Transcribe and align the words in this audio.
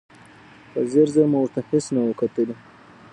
په 0.71 0.79
ځیر 0.91 1.07
ځیر 1.13 1.27
مو 1.31 1.37
ورته 1.41 1.61
هېڅ 1.69 1.85
نه 1.95 2.01
و 2.03 2.17
کتلي. 2.21 2.55